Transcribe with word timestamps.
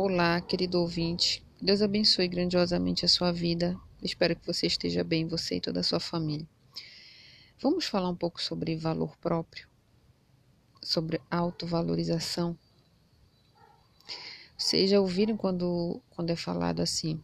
Olá, 0.00 0.40
querido 0.40 0.80
ouvinte. 0.80 1.44
Deus 1.60 1.82
abençoe 1.82 2.28
grandiosamente 2.28 3.04
a 3.04 3.08
sua 3.08 3.32
vida. 3.32 3.76
Espero 4.00 4.36
que 4.36 4.46
você 4.46 4.68
esteja 4.68 5.02
bem, 5.02 5.26
você 5.26 5.56
e 5.56 5.60
toda 5.60 5.80
a 5.80 5.82
sua 5.82 5.98
família. 5.98 6.46
Vamos 7.60 7.86
falar 7.86 8.08
um 8.08 8.14
pouco 8.14 8.40
sobre 8.40 8.76
valor 8.76 9.16
próprio, 9.16 9.66
sobre 10.80 11.20
autovalorização. 11.28 12.56
Vocês 14.56 14.88
já 14.88 15.00
ouviram 15.00 15.36
quando, 15.36 16.00
quando 16.10 16.30
é 16.30 16.36
falado 16.36 16.78
assim? 16.78 17.20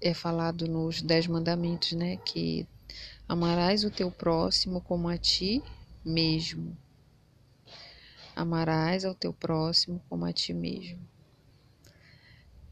É 0.00 0.14
falado 0.14 0.66
nos 0.66 1.02
Dez 1.02 1.26
Mandamentos, 1.26 1.92
né? 1.92 2.16
Que 2.16 2.66
amarás 3.28 3.84
o 3.84 3.90
teu 3.90 4.10
próximo 4.10 4.80
como 4.80 5.06
a 5.06 5.18
ti 5.18 5.62
mesmo. 6.02 6.74
Amarás 8.34 9.04
ao 9.04 9.14
teu 9.14 9.32
próximo 9.32 10.02
como 10.08 10.24
a 10.24 10.32
ti 10.32 10.52
mesmo. 10.52 10.98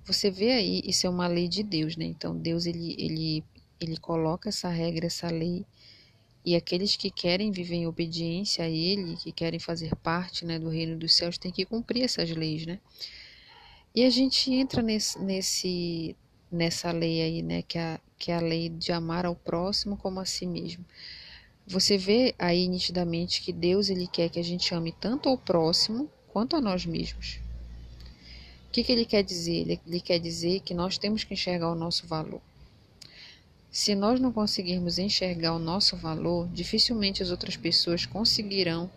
Você 0.04 0.30
vê 0.30 0.52
aí, 0.52 0.82
isso 0.84 1.06
é 1.06 1.10
uma 1.10 1.26
lei 1.26 1.48
de 1.48 1.62
Deus, 1.62 1.96
né? 1.96 2.04
Então 2.04 2.36
Deus 2.36 2.66
ele, 2.66 2.96
ele, 2.98 3.44
ele 3.80 3.96
coloca 3.96 4.48
essa 4.48 4.68
regra, 4.68 5.06
essa 5.06 5.30
lei, 5.30 5.64
e 6.44 6.56
aqueles 6.56 6.96
que 6.96 7.10
querem 7.10 7.52
viver 7.52 7.76
em 7.76 7.86
obediência 7.86 8.64
a 8.64 8.68
Ele, 8.68 9.16
que 9.16 9.30
querem 9.30 9.60
fazer 9.60 9.94
parte 9.96 10.44
né, 10.44 10.58
do 10.58 10.68
reino 10.68 10.98
dos 10.98 11.14
céus, 11.14 11.38
têm 11.38 11.52
que 11.52 11.64
cumprir 11.64 12.02
essas 12.02 12.30
leis, 12.30 12.66
né? 12.66 12.80
E 13.94 14.04
a 14.04 14.10
gente 14.10 14.52
entra 14.52 14.82
nesse, 14.82 15.22
nesse 15.22 16.16
nessa 16.50 16.92
lei 16.92 17.22
aí, 17.22 17.42
né, 17.42 17.62
que 17.62 17.78
é, 17.78 17.98
que 18.18 18.30
é 18.30 18.36
a 18.36 18.40
lei 18.40 18.68
de 18.68 18.92
amar 18.92 19.24
ao 19.24 19.34
próximo 19.34 19.96
como 19.96 20.20
a 20.20 20.26
si 20.26 20.46
mesmo. 20.46 20.84
Você 21.66 21.96
vê 21.96 22.34
aí 22.38 22.66
nitidamente 22.66 23.40
que 23.40 23.52
Deus 23.52 23.88
ele 23.88 24.06
quer 24.06 24.28
que 24.28 24.38
a 24.38 24.44
gente 24.44 24.74
ame 24.74 24.92
tanto 24.92 25.28
ao 25.28 25.38
próximo 25.38 26.10
quanto 26.28 26.56
a 26.56 26.60
nós 26.60 26.84
mesmos. 26.84 27.40
O 28.68 28.72
que, 28.72 28.82
que 28.82 28.90
ele 28.90 29.04
quer 29.04 29.22
dizer? 29.22 29.60
Ele, 29.60 29.80
ele 29.86 30.00
quer 30.00 30.18
dizer 30.18 30.60
que 30.60 30.74
nós 30.74 30.98
temos 30.98 31.24
que 31.24 31.34
enxergar 31.34 31.70
o 31.70 31.74
nosso 31.74 32.06
valor. 32.06 32.40
Se 33.70 33.94
nós 33.94 34.20
não 34.20 34.32
conseguirmos 34.32 34.98
enxergar 34.98 35.54
o 35.54 35.58
nosso 35.58 35.96
valor, 35.96 36.48
dificilmente 36.48 37.22
as 37.22 37.30
outras 37.30 37.56
pessoas 37.56 38.04
conseguirão 38.04 38.90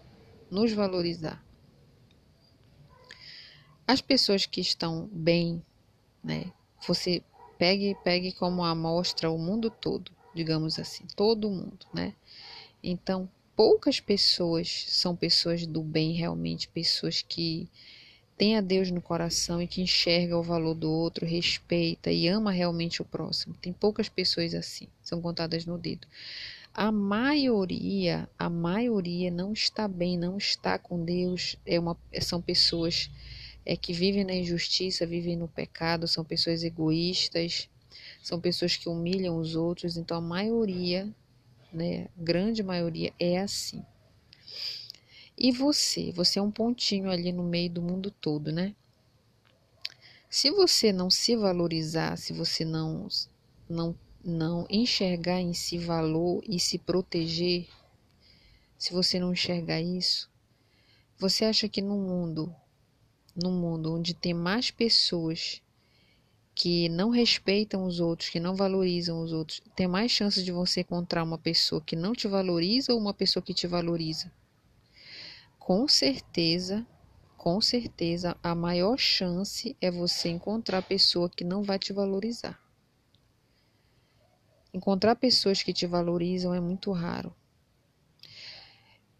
nos 0.49 0.73
valorizar. 0.73 1.43
As 3.87 4.01
pessoas 4.01 4.45
que 4.45 4.59
estão 4.59 5.07
bem, 5.11 5.63
né? 6.23 6.51
Você 6.87 7.23
pegue 7.57 7.95
pegue 8.03 8.31
como 8.31 8.63
amostra 8.63 9.29
o 9.29 9.37
mundo 9.37 9.69
todo, 9.69 10.11
digamos 10.33 10.77
assim, 10.79 11.05
todo 11.15 11.49
mundo, 11.49 11.85
né? 11.93 12.13
Então, 12.87 13.27
poucas 13.55 13.99
pessoas 13.99 14.85
são 14.87 15.15
pessoas 15.15 15.65
do 15.65 15.81
bem 15.81 16.11
realmente, 16.13 16.67
pessoas 16.67 17.23
que 17.23 17.67
têm 18.37 18.55
a 18.55 18.61
Deus 18.61 18.91
no 18.91 19.01
coração 19.01 19.59
e 19.59 19.67
que 19.67 19.81
enxerga 19.81 20.37
o 20.37 20.43
valor 20.43 20.75
do 20.75 20.91
outro, 20.91 21.25
respeita 21.25 22.11
e 22.11 22.27
ama 22.27 22.51
realmente 22.51 23.01
o 23.01 23.05
próximo. 23.05 23.55
Tem 23.59 23.73
poucas 23.73 24.07
pessoas 24.07 24.53
assim, 24.53 24.87
são 25.01 25.19
contadas 25.19 25.65
no 25.65 25.79
dedo. 25.79 26.07
A 26.71 26.91
maioria, 26.91 28.29
a 28.37 28.49
maioria 28.49 29.31
não 29.31 29.51
está 29.51 29.87
bem, 29.87 30.15
não 30.15 30.37
está 30.37 30.77
com 30.77 31.03
Deus. 31.03 31.55
É 31.65 31.79
uma, 31.79 31.97
são 32.21 32.39
pessoas 32.39 33.09
é 33.65 33.75
que 33.75 33.93
vivem 33.93 34.23
na 34.23 34.35
injustiça, 34.35 35.07
vivem 35.07 35.35
no 35.35 35.47
pecado, 35.47 36.07
são 36.07 36.23
pessoas 36.23 36.63
egoístas, 36.63 37.67
são 38.21 38.39
pessoas 38.39 38.77
que 38.77 38.87
humilham 38.87 39.39
os 39.39 39.55
outros. 39.55 39.97
Então 39.97 40.17
a 40.17 40.21
maioria 40.21 41.11
né? 41.75 42.07
Grande 42.17 42.63
maioria 42.63 43.13
é 43.19 43.39
assim. 43.39 43.83
E 45.37 45.51
você? 45.51 46.11
Você 46.13 46.39
é 46.39 46.41
um 46.41 46.51
pontinho 46.51 47.11
ali 47.11 47.31
no 47.31 47.43
meio 47.43 47.69
do 47.69 47.81
mundo 47.81 48.09
todo, 48.09 48.51
né? 48.51 48.73
Se 50.29 50.49
você 50.49 50.91
não 50.91 51.09
se 51.09 51.35
valorizar, 51.35 52.17
se 52.17 52.33
você 52.33 52.63
não 52.63 53.07
não 53.67 53.95
não 54.23 54.65
enxergar 54.69 55.39
em 55.39 55.53
si 55.53 55.77
valor 55.77 56.43
e 56.47 56.59
se 56.59 56.79
proteger, 56.79 57.67
se 58.77 58.91
você 58.91 59.19
não 59.19 59.33
enxergar 59.33 59.79
isso, 59.79 60.29
você 61.17 61.45
acha 61.45 61.69
que 61.69 61.81
no 61.81 61.95
mundo, 61.95 62.53
no 63.35 63.51
mundo 63.51 63.93
onde 63.93 64.13
tem 64.13 64.33
mais 64.33 64.71
pessoas 64.71 65.61
que 66.55 66.87
não 66.87 67.09
respeitam 67.09 67.85
os 67.85 67.99
outros, 67.99 68.29
que 68.29 68.39
não 68.39 68.55
valorizam 68.55 69.21
os 69.21 69.33
outros, 69.33 69.61
tem 69.75 69.87
mais 69.87 70.09
chances 70.09 70.43
de 70.43 70.53
você 70.53 70.81
encontrar 70.81 71.21
uma 71.21 71.37
pessoa 71.37 71.81
que 71.81 71.97
não 71.97 72.13
te 72.13 72.29
valoriza 72.29 72.93
ou 72.93 72.99
uma 72.99 73.13
pessoa 73.13 73.43
que 73.43 73.53
te 73.53 73.67
valoriza. 73.67 74.31
Com 75.59 75.85
certeza, 75.85 76.87
com 77.37 77.59
certeza, 77.59 78.37
a 78.41 78.55
maior 78.55 78.97
chance 78.97 79.75
é 79.81 79.91
você 79.91 80.29
encontrar 80.29 80.81
pessoa 80.81 81.29
que 81.29 81.43
não 81.43 81.61
vai 81.61 81.77
te 81.77 81.91
valorizar. 81.91 82.57
Encontrar 84.73 85.15
pessoas 85.15 85.61
que 85.61 85.73
te 85.73 85.85
valorizam 85.85 86.53
é 86.53 86.61
muito 86.61 86.91
raro. 86.91 87.35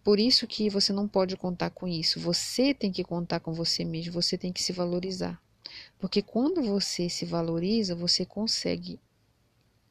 Por 0.03 0.19
isso 0.19 0.47
que 0.47 0.69
você 0.69 0.93
não 0.93 1.07
pode 1.07 1.35
contar 1.35 1.71
com 1.71 1.87
isso. 1.87 2.19
Você 2.19 2.73
tem 2.73 2.91
que 2.91 3.03
contar 3.03 3.39
com 3.41 3.53
você 3.53 3.83
mesmo, 3.83 4.13
você 4.13 4.37
tem 4.37 4.53
que 4.53 4.61
se 4.63 4.71
valorizar. 4.71 5.41
Porque 5.99 6.21
quando 6.21 6.61
você 6.63 7.09
se 7.09 7.25
valoriza, 7.25 7.95
você 7.95 8.25
consegue 8.25 8.99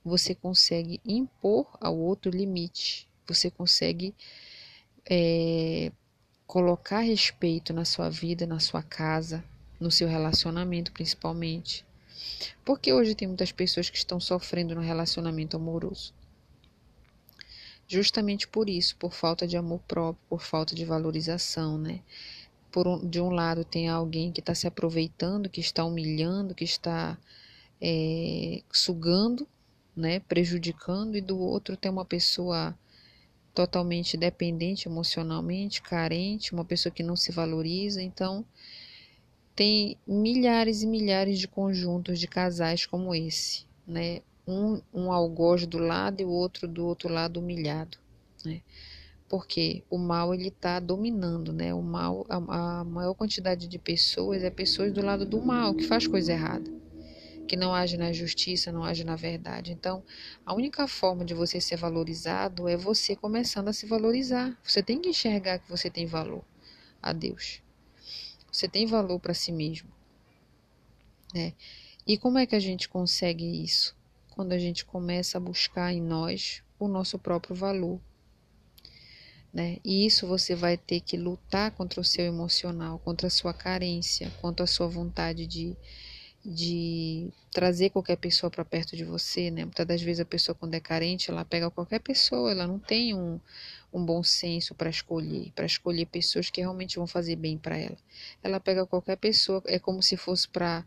você 0.05 0.35
consegue 0.35 1.01
impor 1.05 1.67
ao 1.81 1.97
outro 1.97 2.31
limite. 2.31 3.09
Você 3.27 3.51
consegue 3.51 4.15
é, 5.09 5.91
colocar 6.47 7.01
respeito 7.01 7.73
na 7.73 7.87
sua 7.87 8.11
vida, 8.11 8.47
na 8.47 8.61
sua 8.61 8.83
casa, 8.83 9.43
no 9.81 9.91
seu 9.91 10.07
relacionamento, 10.07 10.93
principalmente. 10.93 11.87
Porque 12.65 12.93
hoje 12.93 13.15
tem 13.15 13.27
muitas 13.27 13.51
pessoas 13.51 13.89
que 13.89 13.97
estão 13.97 14.21
sofrendo 14.21 14.75
no 14.75 14.83
relacionamento 14.83 15.57
amoroso. 15.57 16.13
Justamente 17.89 18.47
por 18.49 18.69
isso, 18.69 18.97
por 18.97 19.13
falta 19.13 19.47
de 19.47 19.57
amor 19.57 19.81
próprio, 19.81 20.23
por 20.29 20.43
falta 20.43 20.75
de 20.75 20.85
valorização, 20.85 21.79
né? 21.79 22.01
Um, 22.83 23.09
de 23.09 23.21
um 23.21 23.31
lado 23.31 23.65
tem 23.65 23.89
alguém 23.89 24.33
que 24.33 24.41
está 24.41 24.55
se 24.55 24.67
aproveitando, 24.67 25.49
que 25.49 25.61
está 25.61 25.85
humilhando, 25.85 26.55
que 26.55 26.65
está 26.65 27.17
é, 27.81 28.63
sugando, 28.73 29.47
né, 29.97 30.21
prejudicando, 30.21 31.17
e 31.17 31.21
do 31.21 31.39
outro 31.39 31.77
tem 31.77 31.91
uma 31.91 32.05
pessoa 32.05 32.77
totalmente 33.55 34.17
dependente 34.17 34.89
emocionalmente, 34.89 35.81
carente, 35.81 36.53
uma 36.53 36.65
pessoa 36.65 36.93
que 36.93 37.03
não 37.03 37.15
se 37.15 37.31
valoriza. 37.31 38.03
Então, 38.03 38.45
tem 39.55 39.97
milhares 40.07 40.83
e 40.83 40.87
milhares 40.87 41.39
de 41.39 41.47
conjuntos 41.47 42.19
de 42.19 42.27
casais 42.27 42.85
como 42.85 43.15
esse, 43.15 43.65
né? 43.87 44.21
Um, 44.47 44.83
um 44.93 45.13
algoz 45.13 45.67
do 45.67 45.79
lado 45.79 46.21
e 46.21 46.25
o 46.25 46.29
outro 46.29 46.69
do 46.69 46.85
outro 46.85 47.09
lado 47.09 47.39
humilhado, 47.41 47.97
né? 48.45 48.61
Porque 49.35 49.83
o 49.91 49.99
mal 49.99 50.33
ele 50.33 50.47
está 50.47 50.79
dominando, 50.79 51.53
né? 51.53 51.75
O 51.75 51.83
mal, 51.83 52.25
a, 52.29 52.37
a, 52.37 52.85
maior 52.85 53.15
quantidade 53.15 53.67
de 53.67 53.81
pessoas 53.81 54.45
é 54.45 54.49
pessoas 54.49 54.93
do 54.93 55.05
lado 55.05 55.27
do 55.27 55.43
mal 55.43 55.75
que 55.75 55.83
faz 55.89 56.07
coisa 56.07 56.31
errada, 56.31 56.71
que 57.49 57.57
não 57.57 57.75
age 57.75 57.97
na 57.97 58.13
justiça, 58.13 58.71
não 58.71 58.85
age 58.85 59.03
na 59.03 59.17
verdade. 59.17 59.73
Então, 59.73 60.05
a 60.47 60.55
única 60.55 60.87
forma 60.87 61.25
de 61.25 61.35
você 61.35 61.61
ser 61.61 61.75
valorizado 61.75 62.69
é 62.69 62.77
você 62.77 63.17
começando 63.17 63.67
a 63.67 63.73
se 63.73 63.87
valorizar. 63.87 64.57
Você 64.63 64.85
tem 64.85 65.01
que 65.01 65.09
enxergar 65.09 65.59
que 65.59 65.69
você 65.69 65.91
tem 65.91 66.07
valor 66.07 66.45
a 67.03 67.13
Deus. 67.13 67.61
Você 68.53 68.69
tem 68.69 68.87
valor 68.87 69.19
para 69.19 69.35
si 69.35 69.51
mesmo, 69.51 69.91
né? 71.35 71.55
E 72.07 72.17
como 72.17 72.39
é 72.39 72.47
que 72.47 72.55
a 72.55 72.61
gente 72.61 72.89
consegue 72.89 73.65
isso? 73.65 73.97
Quando 74.31 74.53
a 74.53 74.59
gente 74.59 74.85
começa 74.85 75.39
a 75.39 75.41
buscar 75.41 75.93
em 75.93 76.01
nós 76.01 76.63
o 76.79 76.87
nosso 76.87 77.19
próprio 77.19 77.57
valor 77.57 78.01
né? 79.55 79.79
E 79.85 80.05
isso 80.05 80.27
você 80.27 80.57
vai 80.57 80.77
ter 80.77 81.01
que 81.01 81.17
lutar 81.17 81.71
contra 81.71 82.01
o 82.01 82.05
seu 82.05 82.25
emocional, 82.25 82.99
contra 82.99 83.29
a 83.29 83.31
sua 83.31 83.55
carência, 83.55 84.29
contra 84.41 84.65
a 84.65 84.67
sua 84.67 84.89
vontade 84.89 85.47
de, 85.47 85.77
de 86.45 87.31
trazer 87.53 87.91
qualquer 87.91 88.17
pessoa 88.17 88.51
para 88.51 88.65
perto 88.65 88.97
de 88.97 89.05
você, 89.05 89.53
né? 89.53 89.65
Muitas 89.65 89.87
das 89.87 90.03
vezes 90.03 90.19
a 90.19 90.25
pessoa 90.25 90.57
quando 90.57 90.75
é 90.75 90.81
carente, 90.81 91.31
ela 91.31 91.45
pega 91.45 91.71
qualquer 91.71 92.01
pessoa, 92.01 92.51
ela 92.51 92.67
não 92.67 92.81
tem 92.81 93.15
um, 93.15 93.39
um 93.93 94.05
bom 94.05 94.25
senso 94.25 94.75
para 94.75 94.91
escolher, 94.91 95.53
para 95.55 95.65
escolher 95.65 96.07
pessoas 96.07 96.51
que 96.51 96.61
realmente 96.61 96.97
vão 96.97 97.07
fazer 97.07 97.37
bem 97.37 97.57
para 97.57 97.79
ela. 97.79 97.97
Ela 98.43 98.59
pega 98.59 98.85
qualquer 98.85 99.17
pessoa, 99.17 99.63
é 99.67 99.79
como 99.79 100.03
se 100.03 100.17
fosse 100.17 100.49
para 100.49 100.85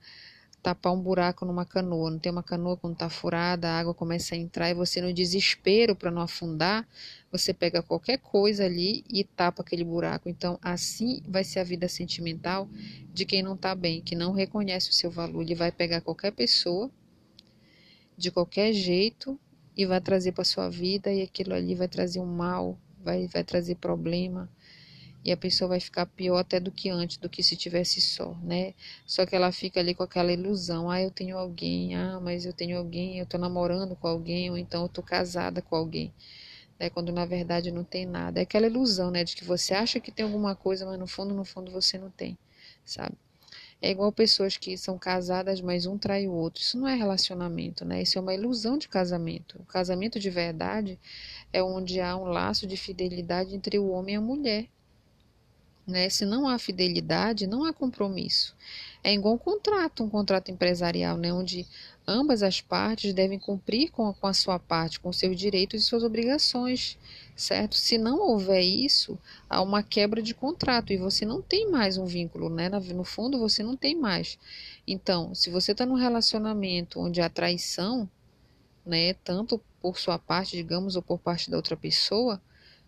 tapar 0.68 0.92
um 0.92 1.00
buraco 1.00 1.46
numa 1.46 1.66
canoa. 1.66 2.12
Não 2.12 2.20
tem 2.20 2.30
uma 2.30 2.44
canoa 2.44 2.76
quando 2.76 2.92
está 2.92 3.10
furada, 3.10 3.70
a 3.70 3.80
água 3.80 3.94
começa 3.94 4.36
a 4.36 4.38
entrar 4.38 4.70
e 4.70 4.74
você, 4.74 5.00
no 5.00 5.14
desespero 5.14 5.96
para 5.96 6.12
não 6.12 6.22
afundar, 6.22 6.86
você 7.32 7.54
pega 7.54 7.82
qualquer 7.82 8.18
coisa 8.18 8.66
ali 8.66 9.02
e 9.10 9.24
tapa 9.24 9.62
aquele 9.62 9.86
buraco. 9.86 10.28
Então, 10.28 10.60
assim 10.62 11.22
vai 11.26 11.46
ser 11.46 11.60
a 11.60 11.64
vida 11.64 11.88
sentimental 11.88 12.68
de 13.14 13.24
quem 13.24 13.42
não 13.42 13.54
está 13.54 13.74
bem, 13.74 14.02
que 14.02 14.14
não 14.14 14.34
reconhece 14.34 14.90
o 14.90 14.94
seu 14.94 15.10
valor. 15.10 15.42
Ele 15.42 15.56
vai 15.56 15.72
pegar 15.72 16.02
qualquer 16.02 16.32
pessoa, 16.32 16.92
de 18.18 18.30
qualquer 18.30 18.74
jeito, 18.74 19.40
e 19.74 19.86
vai 19.86 20.02
trazer 20.02 20.34
para 20.34 20.44
sua 20.44 20.70
vida, 20.70 21.14
e 21.14 21.22
aquilo 21.22 21.54
ali 21.54 21.76
vai 21.76 21.88
trazer 21.88 22.20
um 22.20 22.26
mal, 22.26 22.78
vai, 23.02 23.26
vai 23.28 23.44
trazer 23.44 23.76
problema. 23.76 24.50
E 25.28 25.32
a 25.34 25.36
pessoa 25.36 25.68
vai 25.68 25.80
ficar 25.82 26.06
pior 26.06 26.38
até 26.38 26.58
do 26.58 26.72
que 26.72 26.90
antes, 26.90 27.18
do 27.18 27.28
que 27.28 27.44
se 27.44 27.58
tivesse 27.58 28.00
só, 28.00 28.34
né? 28.42 28.74
Só 29.06 29.26
que 29.26 29.36
ela 29.36 29.52
fica 29.52 29.78
ali 29.78 29.94
com 29.94 30.02
aquela 30.02 30.32
ilusão, 30.32 30.90
ah, 30.90 31.02
eu 31.02 31.12
tenho 31.12 31.38
alguém, 31.38 31.96
ah, 31.98 32.18
mas 32.22 32.46
eu 32.46 32.54
tenho 32.54 32.78
alguém, 32.78 33.20
eu 33.20 33.26
tô 33.26 33.38
namorando 33.38 33.94
com 33.94 34.08
alguém, 34.08 34.50
ou 34.50 34.58
então 34.58 34.84
eu 34.84 34.88
tô 34.88 35.04
casada 35.04 35.62
com 35.62 35.76
alguém, 35.76 36.14
né? 36.80 36.90
Quando 36.90 37.12
na 37.12 37.26
verdade 37.26 37.72
não 37.72 37.84
tem 37.84 38.06
nada. 38.06 38.40
É 38.40 38.44
aquela 38.44 38.68
ilusão, 38.68 39.12
né, 39.12 39.26
de 39.26 39.36
que 39.36 39.44
você 39.44 39.74
acha 39.74 40.00
que 40.00 40.14
tem 40.14 40.26
alguma 40.26 40.56
coisa, 40.56 40.86
mas 40.86 40.98
no 40.98 41.08
fundo, 41.08 41.34
no 41.34 41.44
fundo 41.44 41.72
você 41.74 41.98
não 41.98 42.10
tem, 42.10 42.38
sabe? 42.86 43.18
É 43.82 43.92
igual 43.92 44.14
pessoas 44.14 44.56
que 44.56 44.78
são 44.78 44.98
casadas, 44.98 45.60
mas 45.60 45.86
um 45.86 45.98
trai 45.98 46.26
o 46.26 46.32
outro. 46.32 46.64
Isso 46.64 46.80
não 46.80 46.88
é 46.88 46.96
relacionamento, 46.96 47.84
né? 47.84 48.02
Isso 48.02 48.18
é 48.18 48.22
uma 48.22 48.34
ilusão 48.34 48.78
de 48.78 48.88
casamento. 48.88 49.60
O 49.60 49.66
casamento 49.66 50.20
de 50.22 50.30
verdade 50.30 50.98
é 51.52 51.62
onde 51.62 52.00
há 52.00 52.16
um 52.16 52.24
laço 52.26 52.66
de 52.66 52.78
fidelidade 52.78 53.54
entre 53.54 53.78
o 53.78 53.90
homem 53.90 54.16
e 54.16 54.18
a 54.18 54.22
mulher. 54.22 54.68
Né? 55.88 56.10
Se 56.10 56.26
não 56.26 56.50
há 56.50 56.60
fidelidade, 56.60 57.48
não 57.48 57.64
há 57.64 57.72
compromisso. 57.72 58.54
É 59.02 59.14
igual 59.14 59.36
um 59.36 59.38
contrato, 59.38 60.04
um 60.04 60.10
contrato 60.10 60.52
empresarial, 60.52 61.18
né? 61.18 61.32
onde 61.32 61.66
ambas 62.06 62.44
as 62.44 62.60
partes 62.60 63.14
devem 63.14 63.40
cumprir 63.40 63.90
com 63.90 64.10
a, 64.10 64.14
com 64.14 64.28
a 64.28 64.34
sua 64.34 64.60
parte, 64.60 65.00
com 65.00 65.14
seus 65.14 65.38
direitos 65.38 65.82
e 65.82 65.86
suas 65.86 66.04
obrigações, 66.04 66.98
certo? 67.36 67.76
Se 67.76 67.98
não 67.98 68.20
houver 68.20 68.62
isso, 68.62 69.18
há 69.50 69.62
uma 69.62 69.82
quebra 69.82 70.22
de 70.22 70.34
contrato 70.34 70.92
e 70.92 70.98
você 70.98 71.26
não 71.26 71.42
tem 71.42 71.70
mais 71.70 71.98
um 71.98 72.06
vínculo, 72.06 72.50
né? 72.50 72.70
No 72.70 73.04
fundo, 73.04 73.40
você 73.40 73.64
não 73.64 73.78
tem 73.78 73.96
mais. 73.96 74.38
Então, 74.86 75.34
se 75.36 75.50
você 75.50 75.74
está 75.74 75.86
num 75.86 75.96
relacionamento 75.96 77.00
onde 77.00 77.22
há 77.22 77.30
traição, 77.30 78.10
né, 78.86 79.14
tanto 79.16 79.62
por 79.82 80.00
sua 80.00 80.18
parte, 80.18 80.56
digamos, 80.56 80.96
ou 80.96 81.02
por 81.02 81.20
parte 81.20 81.52
da 81.52 81.58
outra 81.58 81.76
pessoa, 81.76 82.42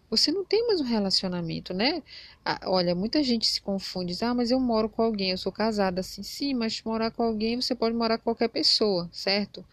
você 0.10 0.32
não 0.32 0.44
tem 0.44 0.66
mais 0.66 0.82
um 0.82 0.86
relacionamento, 0.86 1.74
né? 1.74 2.02
Ah, 2.44 2.60
olha, 2.66 2.96
muita 2.96 3.24
gente 3.24 3.46
se 3.46 3.62
confunde, 3.62 4.14
diz, 4.14 4.24
ah, 4.24 4.34
mas 4.34 4.50
eu 4.50 4.60
moro 4.60 4.90
com 4.90 5.04
alguém, 5.04 5.32
eu 5.32 5.38
sou 5.38 5.52
casada, 5.52 6.02
assim, 6.02 6.24
sim, 6.24 6.54
mas 6.54 6.82
morar 6.84 7.12
com 7.12 7.22
alguém 7.24 7.62
você 7.62 7.76
pode 7.76 7.96
morar 7.96 8.18
com 8.18 8.24
qualquer 8.24 8.50
pessoa, 8.50 9.08
certo? 9.12 9.64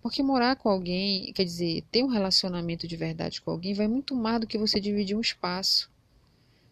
Porque 0.00 0.22
morar 0.22 0.56
com 0.56 0.70
alguém, 0.70 1.32
quer 1.34 1.44
dizer, 1.44 1.84
ter 1.90 2.02
um 2.02 2.08
relacionamento 2.08 2.86
de 2.88 2.96
verdade 2.96 3.42
com 3.42 3.50
alguém 3.50 3.74
vai 3.74 3.88
muito 3.88 4.14
mais 4.14 4.40
do 4.40 4.46
que 4.46 4.56
você 4.56 4.80
dividir 4.80 5.16
um 5.16 5.20
espaço, 5.20 5.90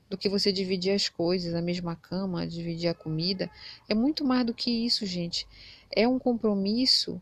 do 0.09 0.17
que 0.17 0.29
você 0.29 0.53
dividir 0.53 0.93
as 0.93 1.09
coisas, 1.09 1.55
a 1.55 1.61
mesma 1.61 1.97
cama, 1.97 2.47
dividir 2.47 2.89
a 2.89 2.95
comida. 2.95 3.51
É 3.89 3.95
muito 3.95 4.25
mais 4.25 4.47
do 4.47 4.55
que 4.55 4.71
isso, 4.71 5.05
gente. 5.05 5.47
É 5.91 6.07
um 6.07 6.19
compromisso 6.19 7.21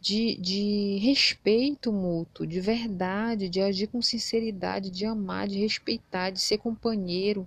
de, 0.00 0.36
de 0.36 0.98
respeito 0.98 1.92
mútuo, 1.92 2.46
de 2.46 2.60
verdade, 2.60 3.48
de 3.48 3.60
agir 3.60 3.88
com 3.88 4.00
sinceridade, 4.00 4.90
de 4.90 5.04
amar, 5.04 5.48
de 5.48 5.58
respeitar, 5.58 6.30
de 6.30 6.40
ser 6.40 6.58
companheiro. 6.58 7.46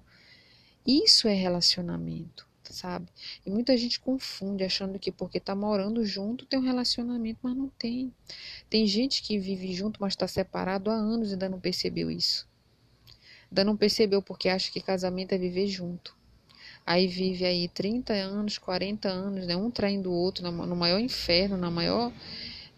Isso 0.85 1.27
é 1.27 1.33
relacionamento, 1.33 2.47
sabe? 2.63 3.07
E 3.45 3.49
muita 3.49 3.77
gente 3.77 3.99
confunde 3.99 4.63
achando 4.63 4.99
que 4.99 5.11
porque 5.11 5.39
tá 5.39 5.55
morando 5.55 6.03
junto 6.05 6.45
tem 6.45 6.59
um 6.59 6.63
relacionamento, 6.63 7.39
mas 7.41 7.55
não 7.55 7.69
tem. 7.69 8.13
Tem 8.69 8.85
gente 8.85 9.21
que 9.23 9.37
vive 9.37 9.73
junto, 9.73 10.01
mas 10.01 10.13
está 10.13 10.27
separado 10.27 10.89
há 10.89 10.93
anos 10.93 11.29
e 11.29 11.33
ainda 11.33 11.49
não 11.49 11.59
percebeu 11.59 12.11
isso. 12.11 12.49
Ainda 13.49 13.63
não 13.63 13.77
percebeu 13.77 14.21
porque 14.21 14.49
acha 14.49 14.71
que 14.71 14.81
casamento 14.81 15.33
é 15.33 15.37
viver 15.37 15.67
junto. 15.67 16.20
Aí 16.85 17.07
vive 17.07 17.45
aí 17.45 17.67
30 17.67 18.13
anos, 18.13 18.57
40 18.57 19.07
anos, 19.07 19.45
né? 19.45 19.55
um 19.55 19.69
traindo 19.69 20.11
o 20.11 20.15
outro 20.15 20.49
no 20.51 20.75
maior 20.75 20.99
inferno, 20.99 21.55
na 21.55 21.69
maior, 21.69 22.11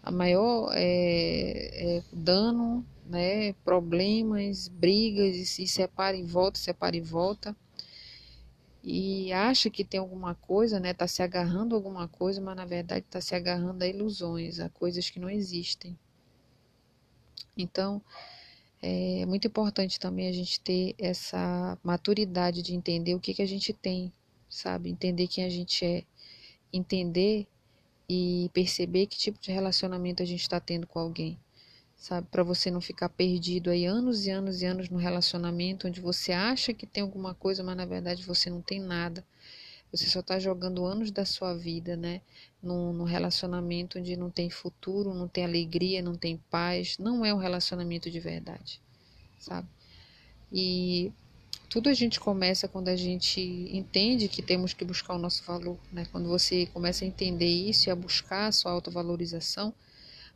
a 0.02 0.10
maior 0.10 0.70
é, 0.74 1.96
é, 1.96 2.02
dano, 2.12 2.84
né? 3.06 3.52
problemas, 3.64 4.68
brigas, 4.68 5.36
e 5.36 5.46
se 5.46 5.66
separa 5.66 6.16
e 6.16 6.22
volta, 6.22 6.58
separa 6.58 6.96
e 6.96 7.00
volta. 7.00 7.56
E 8.86 9.32
acha 9.32 9.70
que 9.70 9.82
tem 9.82 9.98
alguma 9.98 10.34
coisa, 10.34 10.78
né? 10.78 10.92
Tá 10.92 11.08
se 11.08 11.22
agarrando 11.22 11.74
a 11.74 11.78
alguma 11.78 12.06
coisa, 12.06 12.38
mas 12.38 12.54
na 12.54 12.66
verdade 12.66 13.06
está 13.06 13.18
se 13.18 13.34
agarrando 13.34 13.82
a 13.82 13.86
ilusões, 13.86 14.60
a 14.60 14.68
coisas 14.68 15.08
que 15.08 15.18
não 15.18 15.30
existem. 15.30 15.98
Então, 17.56 18.02
é 18.86 19.24
muito 19.24 19.46
importante 19.48 19.98
também 19.98 20.28
a 20.28 20.32
gente 20.32 20.60
ter 20.60 20.94
essa 20.98 21.78
maturidade 21.82 22.60
de 22.60 22.74
entender 22.74 23.14
o 23.14 23.20
que, 23.20 23.32
que 23.32 23.40
a 23.40 23.46
gente 23.46 23.72
tem, 23.72 24.12
sabe? 24.46 24.90
Entender 24.90 25.26
quem 25.26 25.42
a 25.42 25.48
gente 25.48 25.82
é. 25.82 26.04
Entender 26.70 27.46
e 28.06 28.50
perceber 28.52 29.06
que 29.06 29.16
tipo 29.16 29.40
de 29.40 29.50
relacionamento 29.50 30.22
a 30.22 30.26
gente 30.26 30.42
está 30.42 30.60
tendo 30.60 30.86
com 30.86 30.98
alguém, 30.98 31.38
sabe? 31.96 32.26
Para 32.30 32.42
você 32.42 32.70
não 32.70 32.80
ficar 32.80 33.08
perdido 33.08 33.70
aí 33.70 33.86
anos 33.86 34.26
e 34.26 34.30
anos 34.30 34.60
e 34.60 34.66
anos 34.66 34.90
no 34.90 34.98
relacionamento 34.98 35.88
onde 35.88 36.02
você 36.02 36.32
acha 36.32 36.74
que 36.74 36.84
tem 36.86 37.02
alguma 37.02 37.34
coisa, 37.34 37.62
mas 37.64 37.78
na 37.78 37.86
verdade 37.86 38.22
você 38.22 38.50
não 38.50 38.60
tem 38.60 38.80
nada. 38.80 39.24
Você 39.94 40.06
só 40.06 40.18
está 40.18 40.40
jogando 40.40 40.84
anos 40.84 41.12
da 41.12 41.24
sua 41.24 41.54
vida, 41.54 41.96
né? 41.96 42.20
Num, 42.60 42.92
num, 42.92 43.04
relacionamento 43.04 43.96
onde 43.96 44.16
não 44.16 44.28
tem 44.28 44.50
futuro, 44.50 45.14
não 45.14 45.28
tem 45.28 45.44
alegria, 45.44 46.02
não 46.02 46.16
tem 46.16 46.36
paz. 46.50 46.98
Não 46.98 47.24
é 47.24 47.32
um 47.32 47.36
relacionamento 47.36 48.10
de 48.10 48.18
verdade, 48.18 48.80
sabe? 49.38 49.68
E 50.52 51.12
tudo 51.68 51.88
a 51.88 51.94
gente 51.94 52.18
começa 52.18 52.66
quando 52.66 52.88
a 52.88 52.96
gente 52.96 53.40
entende 53.40 54.26
que 54.26 54.42
temos 54.42 54.74
que 54.74 54.84
buscar 54.84 55.14
o 55.14 55.18
nosso 55.18 55.44
valor, 55.44 55.78
né? 55.92 56.04
Quando 56.10 56.28
você 56.28 56.66
começa 56.66 57.04
a 57.04 57.08
entender 57.08 57.46
isso 57.46 57.88
e 57.88 57.92
a 57.92 57.94
buscar 57.94 58.48
a 58.48 58.52
sua 58.52 58.72
autovalorização, 58.72 59.72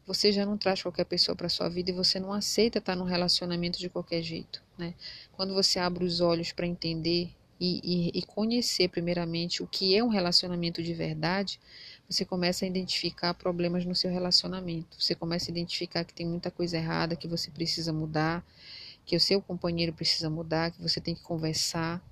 você 0.06 0.30
já 0.30 0.46
não 0.46 0.56
traz 0.56 0.80
qualquer 0.82 1.04
pessoa 1.04 1.34
para 1.34 1.48
sua 1.48 1.68
vida 1.68 1.90
e 1.90 1.94
você 1.94 2.20
não 2.20 2.32
aceita 2.32 2.78
estar 2.78 2.94
num 2.94 3.04
relacionamento 3.04 3.80
de 3.80 3.88
qualquer 3.88 4.22
jeito, 4.22 4.62
né? 4.78 4.94
Quando 5.32 5.52
você 5.52 5.80
abre 5.80 6.04
os 6.04 6.20
olhos 6.20 6.52
para 6.52 6.64
entender 6.64 7.32
e, 7.60 7.80
e, 7.82 8.18
e 8.18 8.22
conhecer 8.22 8.88
primeiramente 8.88 9.62
o 9.62 9.66
que 9.66 9.96
é 9.96 10.02
um 10.02 10.08
relacionamento 10.08 10.82
de 10.82 10.94
verdade, 10.94 11.58
você 12.08 12.24
começa 12.24 12.64
a 12.64 12.68
identificar 12.68 13.34
problemas 13.34 13.84
no 13.84 13.94
seu 13.94 14.10
relacionamento. 14.10 14.96
Você 15.02 15.14
começa 15.14 15.50
a 15.50 15.52
identificar 15.52 16.04
que 16.04 16.14
tem 16.14 16.26
muita 16.26 16.50
coisa 16.50 16.76
errada, 16.76 17.16
que 17.16 17.28
você 17.28 17.50
precisa 17.50 17.92
mudar, 17.92 18.44
que 19.04 19.16
o 19.16 19.20
seu 19.20 19.42
companheiro 19.42 19.92
precisa 19.92 20.30
mudar, 20.30 20.70
que 20.70 20.80
você 20.80 21.00
tem 21.00 21.14
que 21.14 21.22
conversar. 21.22 22.02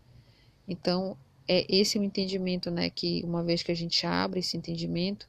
Então, 0.69 1.17
é 1.49 1.65
esse 1.69 1.99
o 1.99 2.03
entendimento, 2.03 2.71
né? 2.71 2.91
Que 2.91 3.23
uma 3.25 3.43
vez 3.43 3.63
que 3.63 3.71
a 3.71 3.77
gente 3.77 4.07
abre 4.07 4.41
esse 4.41 4.57
entendimento, 4.57 5.29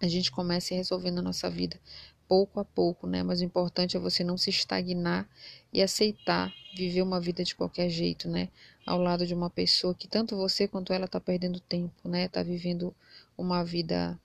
a 0.00 0.06
gente 0.06 0.30
começa 0.30 0.74
a 0.74 0.76
resolver 0.76 1.10
na 1.10 1.22
nossa 1.22 1.50
vida 1.50 1.80
pouco 2.28 2.60
a 2.60 2.64
pouco, 2.64 3.06
né? 3.06 3.22
Mas 3.22 3.40
o 3.40 3.44
importante 3.44 3.96
é 3.96 4.00
você 4.00 4.22
não 4.22 4.36
se 4.36 4.50
estagnar 4.50 5.26
e 5.72 5.82
aceitar 5.82 6.52
viver 6.78 7.02
uma 7.02 7.20
vida 7.20 7.42
de 7.42 7.54
qualquer 7.54 7.90
jeito, 7.90 8.28
né? 8.28 8.48
Ao 8.86 9.00
lado 9.00 9.26
de 9.26 9.34
uma 9.34 9.50
pessoa 9.50 9.94
que 9.94 10.06
tanto 10.06 10.36
você 10.36 10.68
quanto 10.68 10.92
ela 10.92 11.06
está 11.06 11.20
perdendo 11.20 11.58
tempo, 11.58 12.08
né? 12.08 12.26
Está 12.26 12.42
vivendo 12.42 12.94
uma 13.36 13.64
vida 13.64 14.18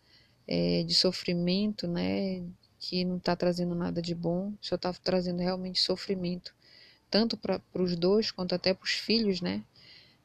é, 0.48 0.84
de 0.84 0.94
sofrimento, 0.94 1.88
né? 1.88 2.44
Que 2.80 3.04
não 3.04 3.18
está 3.18 3.36
trazendo 3.36 3.74
nada 3.74 4.02
de 4.02 4.14
bom, 4.14 4.54
só 4.62 4.76
está 4.76 4.94
trazendo 4.94 5.40
realmente 5.42 5.82
sofrimento, 5.82 6.54
tanto 7.10 7.36
para 7.36 7.60
os 7.74 7.96
dois 7.96 8.30
quanto 8.30 8.54
até 8.54 8.74
para 8.74 8.86
os 8.86 8.92
filhos, 8.92 9.42
né? 9.42 9.64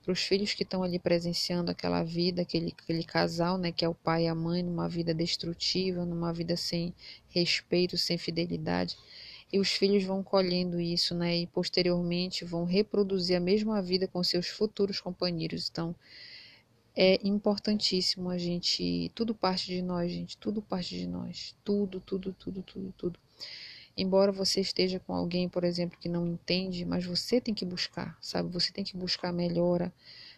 para 0.08 0.12
os 0.14 0.22
filhos 0.22 0.54
que 0.54 0.62
estão 0.62 0.82
ali 0.82 0.98
presenciando 0.98 1.70
aquela 1.70 2.02
vida, 2.02 2.40
aquele, 2.40 2.74
aquele 2.82 3.04
casal, 3.04 3.58
né, 3.58 3.70
que 3.70 3.84
é 3.84 3.88
o 3.88 3.94
pai 3.94 4.24
e 4.24 4.26
a 4.26 4.34
mãe, 4.34 4.62
numa 4.62 4.88
vida 4.88 5.12
destrutiva, 5.12 6.02
numa 6.06 6.32
vida 6.32 6.56
sem 6.56 6.94
respeito, 7.28 7.98
sem 7.98 8.16
fidelidade. 8.16 8.96
E 9.52 9.58
os 9.58 9.70
filhos 9.70 10.04
vão 10.04 10.22
colhendo 10.22 10.80
isso, 10.80 11.14
né, 11.14 11.36
e 11.36 11.46
posteriormente 11.46 12.44
vão 12.44 12.64
reproduzir 12.64 13.36
a 13.36 13.40
mesma 13.40 13.80
vida 13.80 14.06
com 14.06 14.22
seus 14.22 14.48
futuros 14.48 15.00
companheiros. 15.00 15.68
Então, 15.70 15.94
é 16.94 17.18
importantíssimo 17.26 18.28
a 18.28 18.36
gente, 18.36 19.10
tudo 19.14 19.34
parte 19.34 19.66
de 19.66 19.80
nós, 19.80 20.10
gente, 20.10 20.36
tudo 20.36 20.60
parte 20.60 20.98
de 20.98 21.06
nós, 21.06 21.56
tudo, 21.64 22.00
tudo, 22.00 22.32
tudo, 22.32 22.62
tudo, 22.62 22.94
tudo. 22.96 23.20
Embora 23.96 24.30
você 24.30 24.60
esteja 24.60 25.00
com 25.00 25.14
alguém, 25.14 25.48
por 25.48 25.64
exemplo, 25.64 25.98
que 25.98 26.08
não 26.08 26.26
entende, 26.26 26.84
mas 26.84 27.04
você 27.04 27.40
tem 27.40 27.54
que 27.54 27.64
buscar, 27.64 28.18
sabe? 28.20 28.48
Você 28.52 28.72
tem 28.72 28.84
que 28.84 28.96
buscar 28.96 29.32
melhora, 29.32 29.92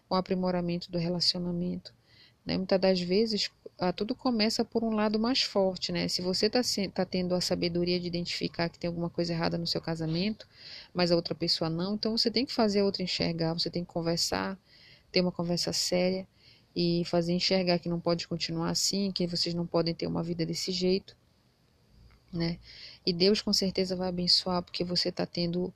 o 0.09 0.15
aprimoramento 0.15 0.91
do 0.91 0.99
relacionamento. 0.99 1.95
Né? 2.45 2.57
Muitas 2.57 2.81
das 2.81 3.01
vezes, 3.01 3.51
tudo 3.97 4.15
começa 4.15 4.65
por 4.65 4.83
um 4.85 4.91
lado 4.91 5.19
mais 5.19 5.43
forte, 5.43 5.93
né? 5.93 6.09
Se 6.09 6.23
você 6.23 6.47
está 6.47 6.61
tá 6.93 7.05
tendo 7.05 7.35
a 7.35 7.41
sabedoria 7.41 7.99
de 8.01 8.07
identificar 8.07 8.69
que 8.69 8.79
tem 8.79 8.89
alguma 8.89 9.11
coisa 9.11 9.33
errada 9.33 9.59
no 9.59 9.67
seu 9.67 9.81
casamento, 9.81 10.47
mas 10.93 11.11
a 11.11 11.17
outra 11.17 11.35
pessoa 11.35 11.71
não, 11.71 11.95
então 11.95 12.17
você 12.17 12.31
tem 12.31 12.45
que 12.45 12.53
fazer 12.53 12.81
a 12.81 12.85
outra 12.85 13.03
enxergar, 13.03 13.55
você 13.55 13.71
tem 13.71 13.85
que 13.85 13.93
conversar, 13.93 14.59
ter 15.13 15.21
uma 15.21 15.33
conversa 15.33 15.73
séria 15.73 16.27
e 16.75 17.03
fazer 17.07 17.33
enxergar 17.33 17.79
que 17.79 17.89
não 17.89 18.01
pode 18.01 18.29
continuar 18.29 18.71
assim, 18.71 19.11
que 19.13 19.27
vocês 19.27 19.55
não 19.55 19.67
podem 19.67 19.95
ter 19.95 20.07
uma 20.07 20.23
vida 20.23 20.47
desse 20.47 20.73
jeito 20.73 21.17
né? 22.33 22.59
E 23.05 23.13
Deus 23.13 23.43
com 23.43 23.53
certeza 23.53 23.97
vai 23.97 24.09
abençoar 24.09 24.63
porque 24.63 24.85
você 24.85 25.09
está 25.09 25.27
tendo 25.27 25.73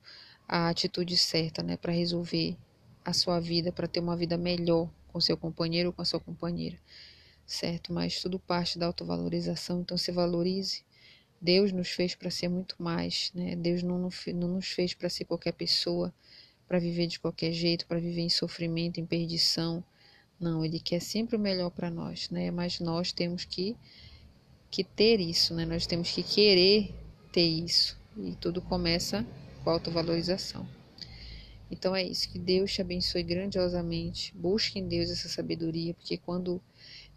a 0.47 0.69
atitude 0.69 1.17
certa, 1.17 1.63
né, 1.63 1.75
para 1.75 1.91
resolver 1.91 2.55
a 3.03 3.13
sua 3.13 3.39
vida, 3.39 3.71
para 3.71 3.87
ter 3.87 3.99
uma 3.99 4.15
vida 4.15 4.37
melhor 4.37 4.89
com 5.15 5.21
seu 5.21 5.37
companheiro 5.37 5.87
ou 5.87 5.93
com 5.93 6.01
a 6.01 6.05
sua 6.05 6.19
companheira, 6.19 6.77
certo? 7.47 7.93
Mas 7.93 8.21
tudo 8.21 8.37
parte 8.37 8.77
da 8.77 8.87
autovalorização, 8.87 9.79
então 9.79 9.97
se 9.97 10.11
valorize. 10.11 10.83
Deus 11.39 11.71
nos 11.71 11.87
fez 11.87 12.13
para 12.13 12.29
ser 12.29 12.49
muito 12.49 12.75
mais, 12.77 13.31
né? 13.33 13.55
Deus 13.55 13.81
não, 13.81 13.97
nos 13.97 14.67
fez 14.67 14.93
para 14.93 15.07
ser 15.07 15.23
qualquer 15.23 15.53
pessoa, 15.53 16.13
para 16.67 16.79
viver 16.79 17.07
de 17.07 17.17
qualquer 17.17 17.53
jeito, 17.53 17.87
para 17.87 17.97
viver 17.97 18.23
em 18.23 18.29
sofrimento, 18.29 18.99
em 18.99 19.05
perdição. 19.05 19.81
Não, 20.37 20.65
ele 20.65 20.81
quer 20.81 20.99
sempre 20.99 21.37
o 21.37 21.39
melhor 21.39 21.69
para 21.69 21.89
nós, 21.89 22.29
né? 22.29 22.51
Mas 22.51 22.81
nós 22.81 23.13
temos 23.13 23.45
que 23.45 23.73
que 24.69 24.83
ter 24.83 25.21
isso, 25.21 25.53
né? 25.53 25.65
Nós 25.65 25.87
temos 25.87 26.11
que 26.11 26.23
querer 26.23 26.93
ter 27.31 27.47
isso. 27.47 27.97
E 28.17 28.35
tudo 28.35 28.61
começa 28.61 29.25
com 29.63 29.69
a 29.69 29.73
autovalorização. 29.73 30.74
Então 31.75 31.93
é 31.93 32.01
isso, 32.01 32.29
que 32.29 32.39
Deus 32.39 32.71
te 32.71 32.79
abençoe 32.79 33.21
grandiosamente. 33.21 34.33
Busque 34.33 34.79
em 34.79 34.87
Deus 34.87 35.09
essa 35.09 35.27
sabedoria, 35.27 35.93
porque 35.93 36.17
quando 36.17 36.61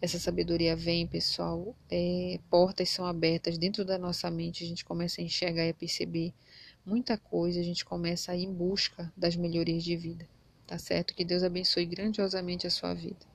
essa 0.01 0.19
sabedoria 0.19 0.75
vem, 0.75 1.07
pessoal, 1.07 1.73
é, 1.89 2.37
portas 2.49 2.89
são 2.89 3.05
abertas 3.05 3.57
dentro 3.57 3.85
da 3.85 3.97
nossa 3.97 4.29
mente, 4.29 4.65
a 4.65 4.67
gente 4.67 4.83
começa 4.83 5.21
a 5.21 5.23
enxergar 5.23 5.65
e 5.65 5.69
a 5.69 5.73
perceber 5.73 6.33
muita 6.85 7.17
coisa, 7.17 7.57
a 7.57 7.63
gente 7.63 7.85
começa 7.85 8.33
a 8.33 8.35
ir 8.35 8.43
em 8.43 8.53
busca 8.53 9.09
das 9.15 9.33
melhorias 9.37 9.81
de 9.81 9.95
vida, 9.95 10.27
tá 10.67 10.77
certo? 10.77 11.15
Que 11.15 11.23
Deus 11.23 11.41
abençoe 11.41 11.85
grandiosamente 11.85 12.67
a 12.67 12.69
sua 12.69 12.93
vida. 12.93 13.25